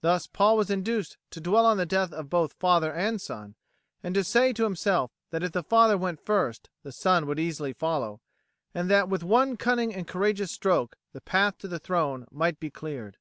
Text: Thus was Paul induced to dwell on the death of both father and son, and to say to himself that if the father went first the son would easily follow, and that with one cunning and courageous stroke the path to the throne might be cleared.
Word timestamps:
Thus 0.00 0.22
was 0.24 0.32
Paul 0.32 0.60
induced 0.62 1.16
to 1.30 1.40
dwell 1.40 1.64
on 1.64 1.76
the 1.76 1.86
death 1.86 2.12
of 2.12 2.28
both 2.28 2.54
father 2.54 2.92
and 2.92 3.20
son, 3.20 3.54
and 4.02 4.12
to 4.16 4.24
say 4.24 4.52
to 4.52 4.64
himself 4.64 5.12
that 5.30 5.44
if 5.44 5.52
the 5.52 5.62
father 5.62 5.96
went 5.96 6.18
first 6.26 6.68
the 6.82 6.90
son 6.90 7.24
would 7.26 7.38
easily 7.38 7.72
follow, 7.72 8.20
and 8.74 8.90
that 8.90 9.08
with 9.08 9.22
one 9.22 9.56
cunning 9.56 9.94
and 9.94 10.08
courageous 10.08 10.50
stroke 10.50 10.96
the 11.12 11.20
path 11.20 11.56
to 11.58 11.68
the 11.68 11.78
throne 11.78 12.26
might 12.32 12.58
be 12.58 12.68
cleared. 12.68 13.16